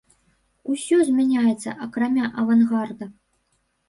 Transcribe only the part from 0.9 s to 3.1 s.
змяняецца, акрамя авангарда.